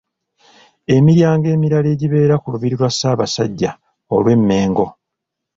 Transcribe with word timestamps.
Emiryango 0.95 1.45
emirala 1.55 1.87
egibeera 1.95 2.35
ku 2.41 2.47
lubiri 2.53 2.75
lwa 2.77 2.89
Ssaabasajja 2.91 3.71
olw'e 4.15 4.33
Mengo. 4.47 4.87